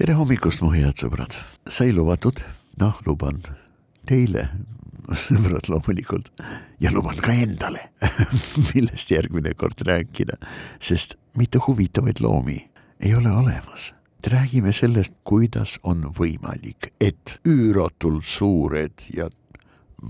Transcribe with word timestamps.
tere 0.00 0.14
hommikust, 0.16 0.62
mu 0.64 0.70
head 0.72 0.96
sõbrad, 0.96 1.34
sai 1.68 1.90
lubatud, 1.92 2.40
noh, 2.80 2.96
luban. 3.04 3.42
Teile, 4.08 4.46
sõbrad 5.12 5.68
loomulikult, 5.68 6.30
ja 6.80 6.88
luban 6.94 7.18
ka 7.20 7.34
endale 7.36 7.82
millest 8.70 9.12
järgmine 9.12 9.52
kord 9.60 9.82
rääkida, 9.84 10.38
sest 10.80 11.18
mitte 11.36 11.60
huvitavaid 11.66 12.22
loomi 12.24 12.56
ei 13.00 13.12
ole 13.14 13.28
olemas. 13.42 13.92
räägime 14.24 14.72
sellest, 14.72 15.12
kuidas 15.24 15.76
on 15.82 16.08
võimalik, 16.16 16.94
et 17.00 17.36
üüratult 17.44 18.24
suured 18.24 19.04
ja 19.12 19.28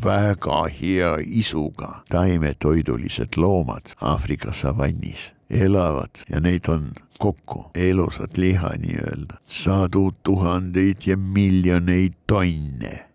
väga 0.04 0.68
hea 0.70 1.16
isuga 1.26 2.04
taimetoidulised 2.10 3.34
loomad 3.36 3.94
Aafrika 4.00 4.52
savannis 4.52 5.32
elavad 5.50 6.22
ja 6.30 6.40
neid 6.40 6.68
on 6.68 6.92
kokku 7.18 7.70
elusat 7.74 8.38
liha 8.38 8.72
nii-öelda, 8.78 9.36
sadu 9.48 10.10
tuhandeid 10.22 11.06
ja 11.06 11.16
miljoneid 11.16 12.14
tonne. 12.26 13.06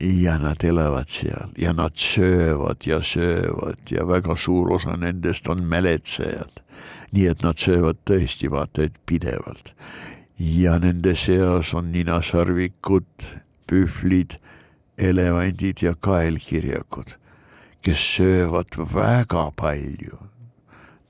ja 0.00 0.38
nad 0.38 0.62
elavad 0.62 1.08
seal 1.10 1.50
ja 1.58 1.72
nad 1.72 1.96
söövad 1.98 2.86
ja 2.86 3.00
söövad 3.02 3.90
ja 3.90 4.06
väga 4.06 4.36
suur 4.36 4.72
osa 4.72 4.96
nendest 4.96 5.48
on 5.48 5.64
mäletsejad. 5.64 6.62
nii 7.12 7.26
et 7.26 7.42
nad 7.42 7.58
söövad 7.58 7.98
tõesti 8.10 8.50
vaata 8.50 8.82
et 8.82 9.00
pidevalt. 9.06 9.74
ja 10.38 10.78
nende 10.78 11.14
seas 11.14 11.74
on 11.74 11.92
ninasarvikud, 11.92 13.26
pühvlid, 13.66 14.38
elevandid 14.98 15.82
ja 15.82 15.94
kaelkirjakud, 15.94 17.16
kes 17.82 18.16
söövad 18.16 18.78
väga 18.94 19.50
palju. 19.56 20.18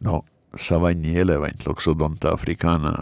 no 0.01 0.25
savanni 0.59 1.19
elevant, 1.19 1.67
Loxodonta 1.67 2.33
africana, 2.35 2.93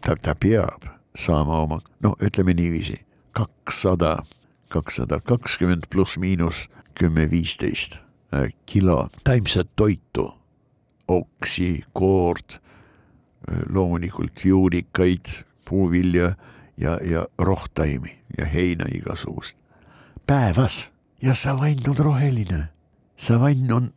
ta, 0.00 0.16
ta 0.16 0.34
peab 0.34 0.94
saama 1.16 1.60
oma, 1.62 1.80
no 2.02 2.14
ütleme 2.22 2.54
niiviisi, 2.54 2.98
kakssada, 3.32 4.18
kakssada 4.68 5.20
kakskümmend 5.20 5.88
pluss 5.90 6.18
miinus 6.18 6.66
kümme, 6.98 7.30
viisteist 7.30 7.98
äh, 8.34 8.48
kilo 8.66 9.08
taimset 9.24 9.70
toitu, 9.76 10.28
oksi, 11.08 11.82
koort, 11.92 12.60
äh, 13.48 13.62
loomulikult 13.68 14.44
juurikaid, 14.44 15.44
puuvilja 15.68 16.34
ja, 16.76 16.98
ja 17.04 17.26
rohtaimi 17.38 18.18
ja 18.38 18.46
heina 18.46 18.84
igasugust. 18.94 19.58
Päevas! 20.26 20.90
Ja 21.22 21.34
savann 21.34 21.88
on 21.88 21.96
roheline. 21.96 22.68
savann 23.16 23.72
on 23.72 23.92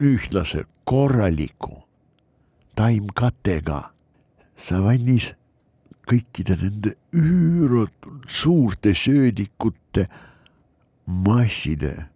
ühtlase 0.00 0.64
korraliku 0.84 1.82
taimkattega. 2.76 3.90
savannis 4.56 5.32
kõikide 6.06 6.54
nende 6.60 6.94
üüratult 7.12 8.28
suurte 8.30 8.94
söödikute 8.94 10.06
masside 11.06 12.06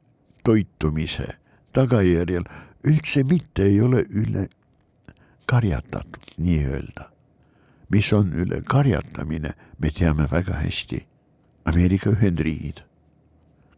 toitumise 0.44 1.26
tagajärjel 1.72 2.44
üldse 2.84 3.22
mitte 3.22 3.66
ei 3.66 3.80
ole 3.82 4.04
üle 4.10 4.46
karjatatud 5.46 6.38
nii-öelda. 6.38 7.10
mis 7.90 8.12
on 8.12 8.32
üle 8.32 8.62
karjatamine, 8.62 9.54
me 9.78 9.90
teame 9.90 10.28
väga 10.30 10.60
hästi. 10.60 11.06
Ameerika 11.64 12.10
Ühendriigid, 12.10 12.82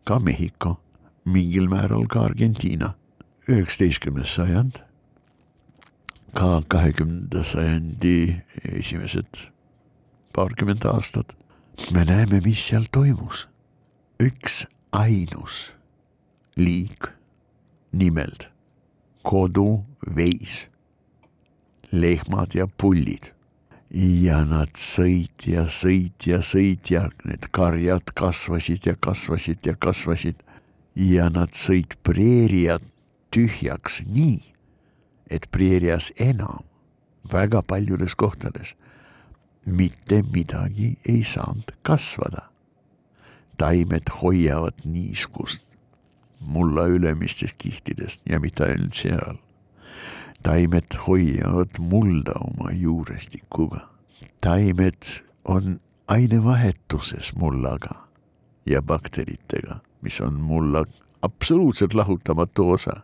ka 0.05 0.19
Mehhiko, 0.19 0.81
mingil 1.25 1.69
määral 1.69 2.07
ka 2.07 2.25
Argentiina 2.27 2.95
üheksateistkümnes 3.51 4.35
sajand, 4.39 4.79
ka 6.35 6.63
kahekümnenda 6.69 7.43
sajandi 7.45 8.45
esimesed 8.79 9.49
paarkümmend 10.35 10.87
aastat, 10.87 11.35
me 11.95 12.05
näeme, 12.05 12.41
mis 12.45 12.63
seal 12.69 12.87
toimus. 12.93 13.49
üks 14.21 14.67
ainus 14.93 15.73
liik, 16.57 17.09
nimelt 17.93 18.51
koduveis, 19.23 20.69
lehmad 21.93 22.55
ja 22.55 22.67
pullid. 22.69 23.33
Ja 23.91 24.45
nad 24.47 24.77
sõid 24.79 25.49
ja 25.51 25.65
sõid 25.67 26.29
ja 26.29 26.39
sõid 26.47 26.93
ja 26.93 27.09
need 27.27 27.49
karjad 27.51 28.13
kasvasid 28.15 28.87
ja 28.87 28.95
kasvasid 28.95 29.67
ja 29.67 29.75
kasvasid. 29.75 30.45
Ja 30.95 31.27
nad 31.33 31.57
sõid 31.59 31.97
preeriat 32.07 32.85
tühjaks 33.31 34.03
nii, 34.07 34.55
et 35.31 35.47
preerias 35.51 36.13
enam 36.19 36.65
väga 37.33 37.63
paljudes 37.63 38.15
kohtades 38.17 38.75
mitte 39.67 40.23
midagi 40.35 40.99
ei 41.09 41.25
saanud 41.25 41.73
kasvada. 41.83 42.51
taimed 43.59 44.09
hoiavad 44.23 44.75
niiskust 44.85 45.63
mulla 46.41 46.87
ülemistest 46.87 47.57
kihtidest 47.59 48.21
ja 48.29 48.41
mitte 48.41 48.65
ainult 48.65 48.95
seal. 48.95 49.37
taimed 50.43 50.97
hoiavad 51.07 51.79
mulda 51.79 52.33
oma 52.41 52.71
juurestikuga. 52.73 53.89
taimed 54.41 55.03
on 55.45 55.81
ainevahetuses 56.09 57.37
mullaga 57.37 58.09
ja 58.67 58.83
bakteritega, 58.83 59.81
mis 60.03 60.21
on 60.21 60.35
mulla 60.35 60.85
absoluutselt 61.23 61.95
lahutamatu 61.95 62.71
osa 62.71 63.01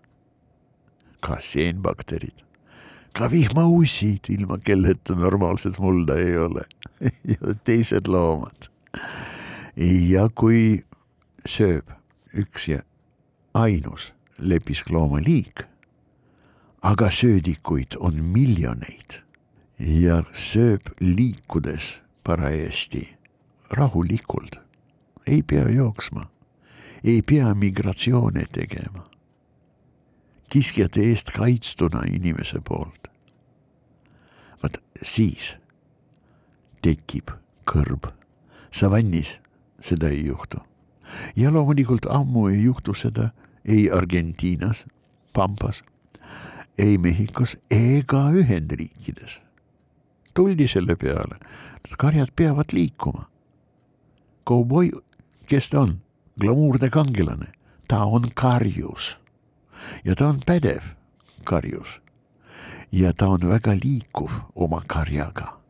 ka 1.26 1.40
seenbakterid, 1.42 2.44
ka 3.16 3.30
vihmaussid, 3.30 4.30
ilma 4.36 4.58
kelleta 4.62 5.16
normaalset 5.18 5.78
mulda 5.82 6.18
ei 6.20 6.36
ole 6.38 6.62
ja 7.34 7.54
teised 7.64 8.06
loomad. 8.06 8.70
ja 10.10 10.28
kui 10.34 10.84
sööb 11.46 11.90
üks 12.36 12.68
ja 12.70 12.82
ainus 13.54 14.12
lepiskloomaliik, 14.38 15.64
aga 16.86 17.10
söödikuid 17.10 17.98
on 18.00 18.22
miljoneid 18.22 19.20
ja 19.80 20.22
sööb 20.32 20.92
liikudes 21.00 21.98
parajasti 22.24 23.02
rahulikult, 23.76 24.60
ei 25.26 25.42
pea 25.42 25.66
jooksma, 25.72 26.28
ei 27.04 27.20
pea 27.26 27.52
migratsioone 27.54 28.46
tegema 28.52 29.04
kiskjate 30.56 31.02
eest 31.04 31.30
kaitstuna 31.36 32.06
inimese 32.08 32.62
poolt. 32.64 33.08
vaat 34.62 34.78
siis 35.02 35.56
tekib 36.80 37.28
kõrb. 37.68 38.08
savannis 38.70 39.34
seda 39.80 40.08
ei 40.08 40.22
juhtu. 40.26 40.62
ja 41.36 41.52
loomulikult 41.52 42.06
ammu 42.08 42.46
ei 42.48 42.62
juhtu 42.62 42.94
seda 42.94 43.30
ei 43.64 43.90
Argentiinas, 43.90 44.86
Pampas, 45.32 45.84
ei 46.78 46.96
Mehhikos 46.98 47.58
ega 47.70 48.30
Ühendriikides. 48.32 49.42
tuldi 50.34 50.68
selle 50.68 50.96
peale, 50.96 51.36
et 51.84 51.96
karjad 51.98 52.32
peavad 52.36 52.72
liikuma. 52.72 53.28
kauboi, 54.44 54.90
kes 55.46 55.68
ta 55.68 55.80
on? 55.80 56.00
glamuurne 56.40 56.88
kangelane, 56.88 57.52
ta 57.88 58.04
on 58.04 58.32
karjus 58.34 59.18
ja 60.04 60.14
ta 60.14 60.28
on 60.28 60.40
pädev 60.46 60.82
karjus. 61.44 62.00
ja 62.92 63.12
ta 63.12 63.28
on 63.28 63.48
väga 63.48 63.74
liikuv 63.84 64.30
oma 64.54 64.82
karjaga. 64.86 65.60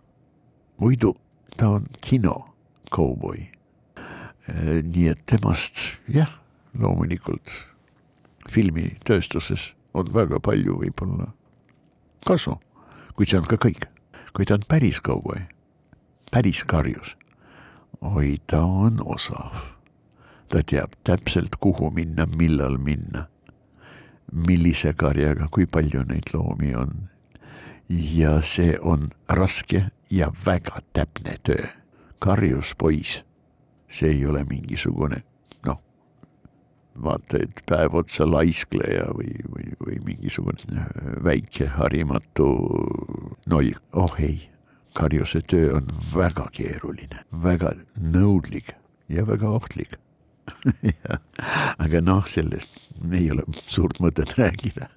muidu 0.78 1.16
ta 1.56 1.68
on 1.68 1.86
kino 2.00 2.54
kauboi. 2.90 3.48
Äh, 4.48 4.82
nii 4.82 5.08
et 5.08 5.26
temast 5.26 5.80
jah, 6.08 6.30
loomulikult 6.78 7.50
filmitööstuses 8.50 9.74
on 9.94 10.12
väga 10.14 10.40
palju 10.40 10.76
võib-olla 10.82 11.32
kasu, 12.26 12.56
kuid 13.16 13.30
see 13.30 13.40
on 13.40 13.48
ka 13.50 13.58
kõik. 13.58 13.88
kui 14.36 14.44
ta 14.44 14.58
on 14.58 14.66
päris 14.68 15.00
kauboi, 15.00 15.46
päris 16.30 16.60
karjus, 16.68 17.16
oi, 18.00 18.36
ta 18.46 18.60
on 18.62 19.00
osav. 19.00 19.72
ta 20.48 20.62
teab 20.62 20.92
täpselt, 21.04 21.56
kuhu 21.56 21.90
minna, 21.90 22.26
millal 22.26 22.78
minna 22.78 23.26
millise 24.32 24.92
karjaga, 24.98 25.48
kui 25.50 25.66
palju 25.66 26.04
neid 26.08 26.32
loomi 26.34 26.74
on. 26.74 27.08
ja 27.88 28.40
see 28.42 28.74
on 28.82 29.10
raske 29.28 29.84
ja 30.10 30.32
väga 30.46 30.80
täpne 30.92 31.36
töö. 31.42 31.66
karjus 32.18 32.74
poiss, 32.78 33.22
see 33.88 34.10
ei 34.10 34.26
ole 34.26 34.44
mingisugune 34.44 35.20
noh, 35.66 35.78
vaata, 37.02 37.38
et 37.44 37.62
päev 37.68 37.94
otsa 37.94 38.26
laiskleja 38.26 39.06
või, 39.14 39.36
või, 39.52 39.70
või 39.86 40.00
mingisugune 40.04 40.86
väike 41.22 41.68
harimatu 41.76 42.48
noll, 43.46 43.70
oh 43.92 44.16
ei 44.18 44.48
karjuse 44.96 45.42
töö 45.46 45.76
on 45.76 45.92
väga 46.14 46.48
keeruline, 46.56 47.22
väga 47.30 47.74
nõudlik 48.00 48.72
ja 49.12 49.26
väga 49.28 49.50
ohtlik 49.60 49.98
aga 51.86 52.02
noh, 52.02 52.26
sellest 52.28 52.82
ei 53.14 53.30
ole 53.30 53.44
suurt 53.66 54.00
mõtet 54.02 54.34
rääkida. 54.40 54.90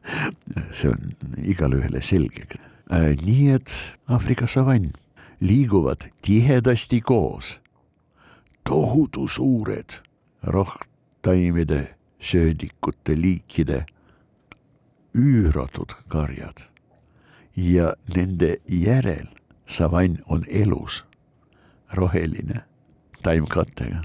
see 0.71 0.91
on 0.91 1.13
igale 1.43 1.81
ühele 1.81 2.01
selge. 2.05 2.47
Äh, 2.89 3.13
nii 3.21 3.49
et 3.53 3.75
Aafrika 4.09 4.47
savann, 4.47 4.93
liiguvad 5.39 6.09
tihedasti 6.25 7.01
koos. 7.01 7.59
tohutu 8.69 9.27
suured 9.27 10.01
rohttaimede, 10.43 11.95
söödikute 12.19 13.15
liikide 13.21 13.85
üüratud 15.17 15.95
karjad 16.07 16.67
ja 17.55 17.93
nende 18.15 18.57
järel 18.67 19.27
savann 19.65 20.19
on 20.27 20.43
elus, 20.47 21.05
roheline 21.93 22.61
taimkattega. 23.23 24.01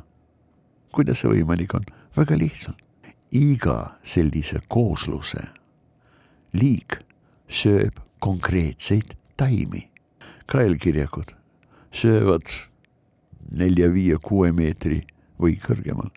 Kuidas 0.94 1.22
see 1.22 1.32
võimalik 1.32 1.74
on? 1.74 1.86
väga 2.16 2.38
lihtsalt. 2.38 2.78
iga 3.34 3.96
sellise 4.06 4.60
koosluse 4.68 5.42
liik 6.54 7.00
sööb 7.48 7.98
konkreetseid 8.22 9.16
taimi. 9.36 9.88
kaelkirjakud 10.46 11.34
söövad 11.94 12.46
nelja-viie-kuue 13.58 14.52
meetri 14.52 15.02
või 15.40 15.56
kõrgemal 15.60 16.10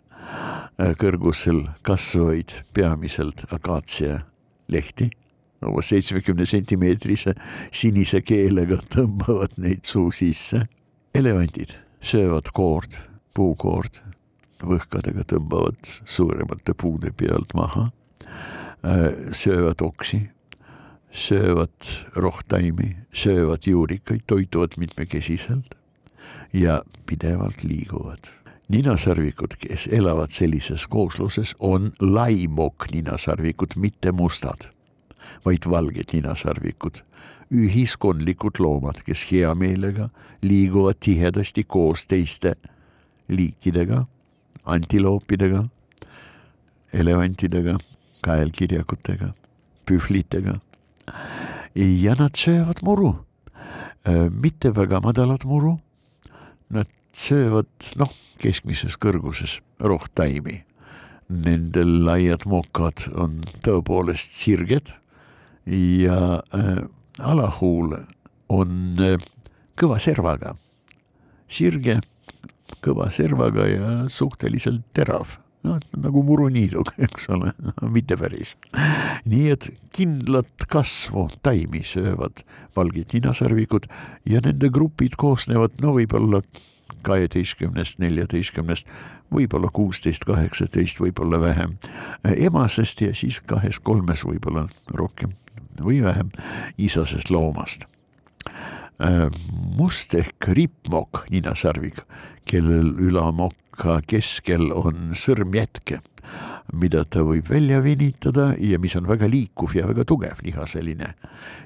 kõrgusel 0.98 1.64
kasvavaid 1.82 2.52
peamiselt 2.74 3.46
akaatsia 3.52 4.20
lehti 4.68 5.10
umbes 5.66 5.90
seitsmekümne 5.90 6.46
sentimeetrise 6.46 7.34
sinise 7.74 8.20
keelega 8.22 8.78
tõmbavad 8.94 9.56
neid 9.58 9.86
suu 9.88 10.12
sisse. 10.14 10.66
elevandid 11.14 11.72
söövad 12.00 12.52
koord, 12.54 12.94
puukoord, 13.34 13.98
võhkadega 14.64 15.24
tõmbavad 15.28 15.92
suuremate 16.04 16.74
puude 16.74 17.12
pealt 17.16 17.54
maha, 17.54 17.88
äh, 18.84 19.08
söövad 19.32 19.82
oksi, 19.84 20.28
söövad 21.10 21.92
rohtaimi, 22.16 22.96
söövad 23.12 23.66
juurikaid, 23.66 24.26
toituvad 24.26 24.76
mitmekesiselt 24.76 25.74
ja 26.52 26.82
pidevalt 27.06 27.64
liiguvad. 27.64 28.32
Ninasarvikud, 28.68 29.54
kes 29.56 29.86
elavad 29.92 30.30
sellises 30.30 30.84
koosluses, 30.86 31.54
on 31.58 31.92
laimok 32.00 32.90
ninasarvikud, 32.92 33.78
mitte 33.80 34.12
mustad 34.12 34.68
vaid 35.44 35.66
valged 35.70 36.12
ninasarvikud, 36.12 37.02
ühiskondlikud 37.54 38.60
loomad, 38.62 39.02
kes 39.06 39.24
hea 39.30 39.50
meelega 39.58 40.08
liiguvad 40.42 41.00
tihedasti 41.04 41.64
koos 41.64 42.04
teiste 42.08 42.54
liikidega, 43.28 44.04
antiloopidega, 44.68 45.64
elevantidega, 46.92 47.78
kaelkirjakutega, 48.24 49.32
pühvlitega. 49.88 50.58
ja 51.74 52.14
nad 52.18 52.36
söövad 52.36 52.82
muru, 52.82 53.14
mitte 54.30 54.72
väga 54.74 55.00
madalat 55.04 55.44
muru. 55.44 55.78
Nad 56.70 56.88
söövad 57.12 57.68
noh, 57.96 58.12
keskmises 58.40 58.98
kõrguses 59.00 59.58
rohtaimi. 59.80 60.62
Nendel 61.28 62.04
laiad 62.06 62.46
mokad 62.48 63.04
on 63.12 63.40
tõepoolest 63.64 64.36
sirged 64.38 64.94
ja 65.68 66.40
äh, 66.56 66.78
alahuul 67.20 67.98
on 68.48 69.02
äh, 69.04 69.18
kõva 69.76 69.98
servaga, 70.00 70.54
sirge, 71.48 71.98
kõva 72.88 73.10
servaga 73.14 73.68
ja 73.68 73.92
suhteliselt 74.12 74.88
terav 74.96 75.38
no 75.66 75.76
nagu 75.98 76.22
muruniidug, 76.26 76.92
eks 77.06 77.28
ole 77.34 77.52
mitte 77.90 78.16
päris. 78.20 78.54
nii 79.28 79.50
et 79.54 79.68
kindlat 79.94 80.66
kasvu 80.70 81.28
taimi 81.42 81.82
söövad 81.86 82.44
valged 82.76 83.14
ninasarvikud 83.16 83.88
ja 84.28 84.42
nende 84.44 84.70
grupid 84.72 85.18
koosnevad 85.18 85.78
no 85.82 85.96
võib-olla 85.98 86.42
kaheteistkümnest, 87.06 88.00
neljateistkümnest, 88.02 88.88
võib-olla 89.32 89.70
kuusteist, 89.72 90.24
kaheksateist, 90.28 90.98
võib-olla 91.00 91.40
vähem 91.40 91.76
emasest 92.48 93.04
ja 93.04 93.14
siis 93.14 93.38
kahes-kolmes 93.46 94.24
võib-olla 94.26 94.66
rohkem 94.94 95.36
või 95.78 96.00
vähem 96.02 96.32
isasest 96.78 97.30
loomast. 97.30 97.86
Äh, 98.98 99.28
must 99.78 100.14
ehk 100.18 100.48
rippmokk 100.58 101.28
ninasarvik, 101.30 102.00
kellel 102.50 102.90
ülamokka 102.98 104.00
keskel 104.10 104.72
on 104.74 105.12
sõrmjätke, 105.14 106.00
mida 106.74 107.04
ta 107.06 107.22
võib 107.22 107.46
välja 107.46 107.78
venitada 107.84 108.50
ja 108.58 108.80
mis 108.82 108.96
on 108.98 109.06
väga 109.06 109.28
liikuv 109.30 109.76
ja 109.78 109.86
väga 109.86 110.02
tugev 110.04 110.42
lihaseline. 110.42 111.14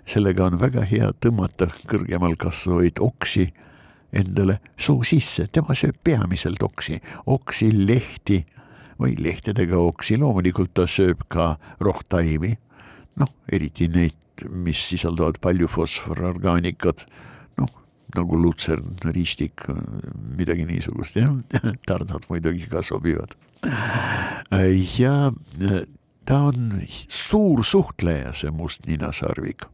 sellega 0.04 0.44
on 0.44 0.60
väga 0.60 0.84
hea 0.84 1.08
tõmmata 1.24 1.70
kõrgemal 1.88 2.36
kasvavaid 2.36 3.00
oksi 3.00 3.48
endale 4.12 4.58
suu 4.76 5.00
sisse, 5.02 5.46
tema 5.48 5.74
sööb 5.74 5.96
peamiselt 6.04 6.62
oksi, 6.62 7.00
oksi, 7.26 7.72
lehti 7.72 8.42
või 9.00 9.16
lehtedega 9.18 9.78
oksi, 9.80 10.18
loomulikult 10.20 10.74
ta 10.74 10.84
sööb 10.86 11.24
ka 11.32 11.56
rohtaimi. 11.80 12.52
Noh, 13.16 13.32
eriti 13.48 13.88
neid, 13.88 14.14
mis 14.50 14.80
sisaldavad 14.88 15.38
palju 15.42 15.68
fosfororgaanikat, 15.70 17.06
noh, 17.60 17.70
nagu 18.16 18.38
lutsern, 18.40 18.94
riistik, 19.14 19.66
midagi 20.38 20.66
niisugust, 20.68 21.18
jah, 21.20 21.32
tardad 21.88 22.28
muidugi 22.30 22.68
ka 22.70 22.82
sobivad. 22.84 23.36
ja 24.98 25.32
ta 26.24 26.40
on 26.50 26.82
suur 27.08 27.64
suhtleja, 27.64 28.32
see 28.32 28.50
must 28.50 28.86
ninasarvik. 28.86 29.66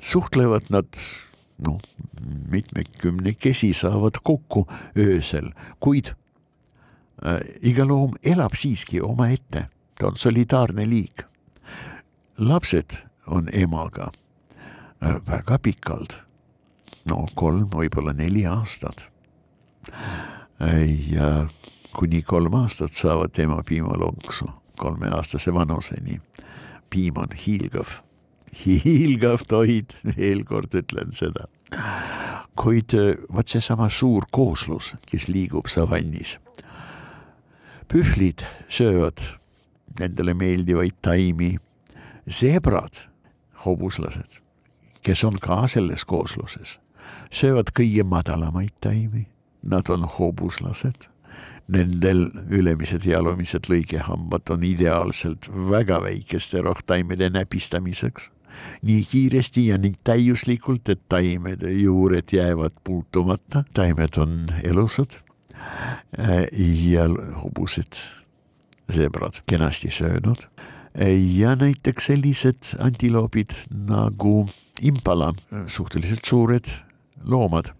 suhtlevad 0.00 0.68
nad 0.74 0.88
noh, 1.64 1.78
mitmekümnekesi 2.50 3.72
saavad 3.72 4.18
kokku 4.22 4.66
öösel, 4.98 5.52
kuid 5.80 6.10
äh, 7.24 7.40
iga 7.62 7.86
loom 7.86 8.18
elab 8.22 8.58
siiski 8.58 9.00
omaette, 9.00 9.68
ta 9.94 10.10
on 10.10 10.18
solidaarne 10.18 10.88
liik 10.88 11.24
lapsed 12.38 13.04
on 13.26 13.48
emaga 13.52 14.10
äh, 15.02 15.16
väga 15.26 15.58
pikalt, 15.58 16.18
no 17.10 17.26
kolm, 17.34 17.68
võib-olla 17.70 18.12
neli 18.16 18.46
aastat. 18.46 19.10
Ja 21.10 21.46
kuni 21.92 22.22
kolm 22.22 22.54
aastat 22.56 22.94
saavad 22.96 23.36
ema 23.42 23.62
piimalonksu 23.66 24.46
kolmeaastase 24.76 25.54
vanuseni. 25.54 26.20
piim 26.90 27.18
on 27.18 27.32
hiilgav, 27.46 27.98
hiilgav 28.64 29.42
toit, 29.48 29.96
veel 30.16 30.44
kord 30.44 30.74
ütlen 30.74 31.12
seda. 31.12 31.48
kuid 32.56 32.94
äh, 32.94 33.16
vot 33.34 33.48
seesama 33.50 33.88
suur 33.88 34.26
kooslus, 34.30 34.94
kes 35.06 35.28
liigub 35.28 35.66
savannis. 35.66 36.38
pühvlid 37.88 38.44
söövad 38.68 39.20
nendele 39.98 40.34
meeldivaid 40.34 40.96
taimi 41.02 41.56
zebrad, 42.30 43.06
hobuslased, 43.64 44.40
kes 45.02 45.24
on 45.24 45.38
ka 45.40 45.64
selles 45.70 46.04
koosluses, 46.04 46.78
söövad 47.30 47.72
kõige 47.76 48.04
madalamaid 48.08 48.74
taimi, 48.80 49.26
nad 49.62 49.90
on 49.90 50.08
hobuslased. 50.18 51.10
Nendel 51.68 52.26
ülemised 52.52 53.06
ja 53.08 53.22
alumised 53.22 53.70
lõigehambad 53.72 54.50
on 54.52 54.66
ideaalselt 54.68 55.48
väga 55.48 55.96
väikeste 56.04 56.60
rohtaimede 56.60 57.30
näpistamiseks. 57.32 58.28
Nii 58.84 59.06
kiiresti 59.10 59.66
ja 59.70 59.78
nii 59.80 59.96
täiuslikult, 60.04 60.88
et 60.92 61.00
taimede 61.08 61.72
juured 61.72 62.36
jäävad 62.36 62.76
puutumata, 62.84 63.64
taimed 63.74 64.20
on 64.20 64.44
elusad. 64.62 65.16
Ja 66.92 67.08
hobused, 67.40 68.04
zebrad 68.92 69.40
kenasti 69.48 69.90
söönud 69.90 70.44
ja 71.38 71.54
näiteks 71.58 72.10
sellised 72.10 72.74
antiloobid 72.78 73.54
nagu 73.88 74.46
impala, 74.82 75.32
suhteliselt 75.66 76.24
suured 76.24 76.70
loomad. 77.24 77.72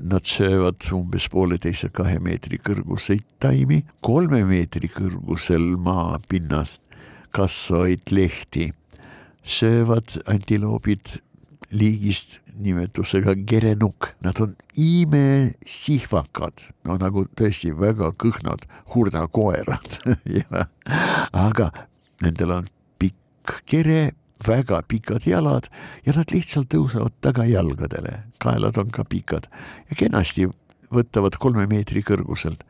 Nad 0.00 0.28
söövad 0.28 0.84
umbes 0.92 1.30
pooleteise, 1.32 1.88
kahe 1.96 2.18
meetri 2.20 2.58
kõrguseid 2.60 3.24
taimi, 3.40 3.78
kolme 4.04 4.42
meetri 4.44 4.90
kõrgusel 4.92 5.64
maapinnast 5.80 6.82
kasvavaid 7.32 8.12
lehti 8.12 8.66
söövad 9.42 10.18
antiloobid 10.28 11.16
liigist 11.72 12.42
nimetusega 12.52 13.32
gerenuk, 13.48 14.10
nad 14.20 14.40
on 14.44 14.52
imesihvakad, 14.76 16.66
no 16.84 16.98
nagu 17.00 17.24
tõesti 17.38 17.72
väga 17.72 18.12
kõhnad 18.12 18.66
hurdakoerad. 18.92 19.96
Aga 21.46 21.70
nendel 22.22 22.56
on 22.58 22.68
pikk 23.00 23.62
kere, 23.68 24.12
väga 24.46 24.82
pikad 24.88 25.26
jalad 25.26 25.68
ja 26.06 26.14
nad 26.16 26.32
lihtsalt 26.34 26.70
tõusevad 26.72 27.14
tagajalgadele, 27.22 28.22
kaelad 28.42 28.78
on 28.80 28.90
ka 28.94 29.04
pikad 29.06 29.46
ja 29.90 29.98
kenasti 29.98 30.48
võtavad 30.92 31.38
kolme 31.38 31.66
meetri 31.70 32.02
kõrguselt. 32.02 32.64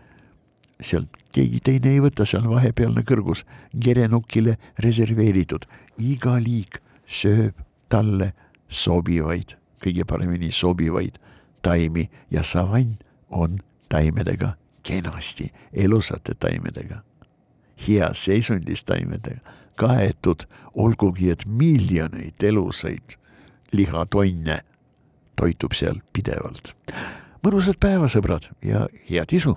sealt 0.82 1.14
keegi 1.30 1.60
teine 1.62 1.92
ei 1.94 2.00
võta, 2.02 2.24
see 2.26 2.40
on 2.40 2.48
vahepealne 2.50 3.04
kõrgus, 3.06 3.44
gerenukile 3.78 4.56
reserveeritud, 4.82 5.66
iga 5.98 6.34
liik 6.42 6.80
sööb 7.06 7.54
talle 7.88 8.32
sobivaid, 8.68 9.54
kõige 9.78 10.04
paremini 10.04 10.50
sobivaid 10.50 11.20
taimi 11.62 12.08
ja 12.30 12.42
savann 12.42 12.96
on 13.30 13.60
taimedega 13.88 14.56
kenasti, 14.82 15.52
elusate 15.72 16.34
taimedega, 16.34 17.02
heas 17.88 18.24
seisundis 18.24 18.84
taimedega 18.84 19.40
kaetud, 19.80 20.44
olgugi 20.74 21.30
et 21.32 21.46
miljoneid 21.46 22.44
elusaid 22.44 23.16
lihatonne 23.72 24.58
toitub 25.36 25.74
seal 25.74 26.00
pidevalt. 26.12 26.74
mõnusat 27.42 27.80
päeva, 27.80 28.06
sõbrad 28.06 28.50
ja 28.62 28.86
head 29.08 29.32
isu 29.32 29.56